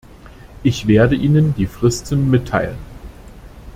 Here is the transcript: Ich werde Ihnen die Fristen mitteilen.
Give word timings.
Ich 0.63 0.87
werde 0.87 1.13
Ihnen 1.13 1.53
die 1.55 1.67
Fristen 1.67 2.31
mitteilen. 2.31 2.79